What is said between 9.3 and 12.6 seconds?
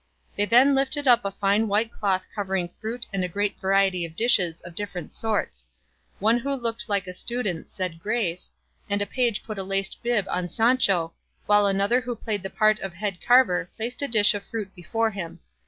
put a laced bib on Sancho, while another who played the